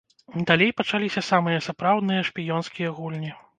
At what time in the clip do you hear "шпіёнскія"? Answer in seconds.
2.33-2.93